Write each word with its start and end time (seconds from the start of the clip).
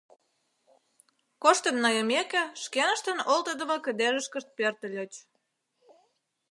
Коштын 1.43 1.75
нойымеке, 1.83 2.43
шкеныштын 2.63 3.19
олтыдымо 3.33 3.77
кыдежышкышт 3.85 4.49
пӧртыльыч. 4.57 5.13